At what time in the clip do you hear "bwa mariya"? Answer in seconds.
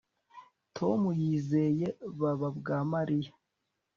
2.57-3.31